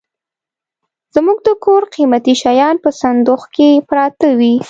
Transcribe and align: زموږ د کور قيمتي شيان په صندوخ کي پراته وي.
زموږ 1.15 1.37
د 1.47 1.49
کور 1.65 1.81
قيمتي 1.95 2.33
شيان 2.43 2.75
په 2.83 2.89
صندوخ 2.99 3.41
کي 3.55 3.69
پراته 3.89 4.29
وي. 4.39 4.53